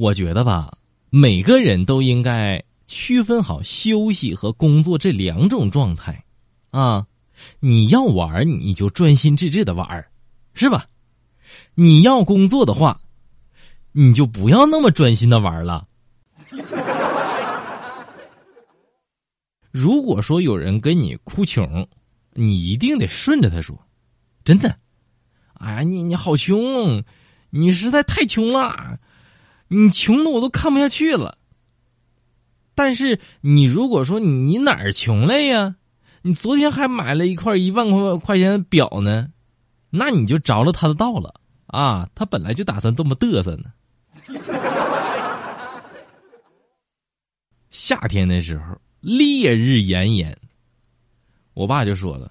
[0.00, 0.78] 我觉得吧，
[1.10, 6.24] 每个人都应该区分好休息和工作这两种状态，
[6.70, 7.06] 啊，
[7.58, 9.86] 你要玩你就专心致志的玩
[10.54, 10.86] 是吧？
[11.74, 12.98] 你要工作的话，
[13.92, 15.86] 你就不要那么专心的玩了。
[19.70, 21.86] 如果说有人跟你哭穷，
[22.32, 23.78] 你一定得顺着他说，
[24.44, 24.74] 真的。
[25.52, 27.04] 哎呀，你你好穷，
[27.50, 28.98] 你实在太穷了，
[29.72, 31.38] 你穷的我都看不下去了。
[32.74, 35.76] 但是你如果说你哪儿穷了呀？
[36.22, 39.28] 你昨天还买了一块一万块块钱的表呢，
[39.88, 42.06] 那你就着了他的道了啊！
[42.14, 43.72] 他本来就打算这么嘚瑟呢。
[47.70, 48.76] 夏天的时候。
[49.00, 50.36] 烈日炎炎，
[51.54, 52.30] 我爸就说了：“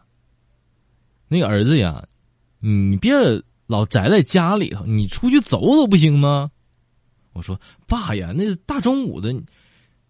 [1.27, 2.05] 那个儿子呀，
[2.59, 3.11] 你别
[3.65, 6.51] 老宅在家里头，你出去走走不行吗？”
[7.33, 9.33] 我说：“爸呀，那大中午的，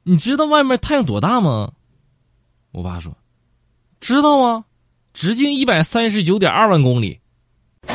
[0.04, 1.72] 你知道外面太阳多大吗？”
[2.72, 3.18] 我爸说
[4.02, 4.66] ：“知道啊，
[5.14, 7.20] 直径一百三十九点二万公里。”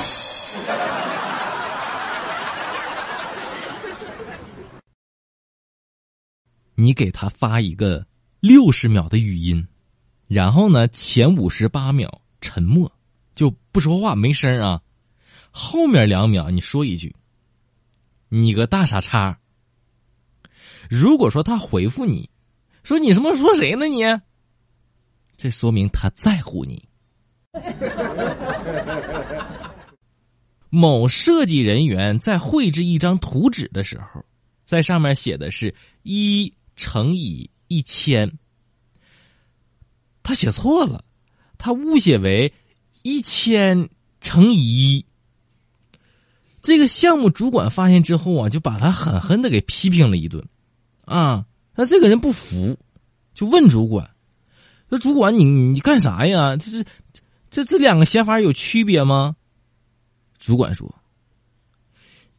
[6.74, 8.06] 你给他发一个。
[8.40, 9.66] 六十秒的语音，
[10.26, 12.92] 然后呢，前五十八秒沉默，
[13.34, 14.82] 就不说话，没声啊。
[15.50, 17.16] 后面两秒你说一句
[18.38, 19.38] ：“你个大傻叉。”
[20.90, 22.28] 如果说他回复你，
[22.82, 23.86] 说你什么说谁呢？
[23.86, 24.02] 你，
[25.36, 26.88] 这说明他在乎你。
[30.68, 34.24] 某设计人员在绘制一张图纸的时候，
[34.64, 37.50] 在上面写的是一乘以。
[37.66, 38.30] 一千，
[40.22, 41.02] 他写错了，
[41.56, 42.52] 他误写为
[43.02, 43.88] 一千
[44.20, 45.06] 乘以一。
[46.64, 50.44] 这个项目主管发现之后啊，就把他狠狠的给批评了一顿，
[51.04, 51.44] 啊，
[51.76, 52.76] 那这个人不服，
[53.34, 54.10] 就问主管
[54.90, 56.56] ：“说主管，你你干啥呀？
[56.56, 56.84] 这是
[57.50, 59.36] 这这两个写法有区别吗？”
[60.38, 60.92] 主管说：“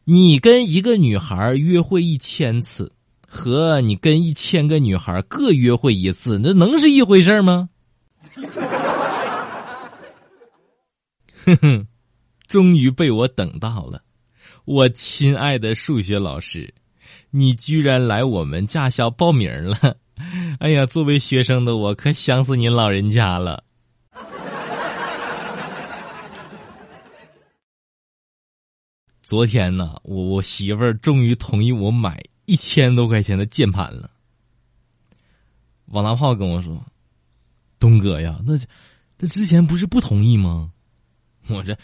[0.04, 2.92] 你跟一个女孩约会一千次。”
[3.28, 7.68] 和你跟一千个女孩各约会一次，那能是一回事吗？
[11.44, 11.88] 哼哼，
[12.46, 14.00] 终于被我等到了，
[14.64, 16.72] 我亲爱的数学老师，
[17.30, 19.96] 你居然来我们驾校报名了！
[20.60, 23.64] 哎呀，作为学生的我可想死您老人家了。
[29.22, 32.22] 昨天呢，我我媳妇儿终于同意我买。
[32.48, 34.08] 一千多块钱的键盘了，
[35.86, 36.80] 王大炮跟我说
[37.80, 38.54] ：“东哥呀，那
[39.18, 40.70] 那之前不是不同意吗？
[41.48, 41.76] 我这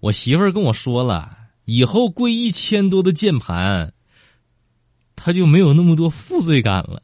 [0.00, 1.39] 我媳妇儿跟我说了，
[1.72, 3.94] 以后贵一千多的键盘，
[5.14, 7.00] 他就没有那么多负罪感了。”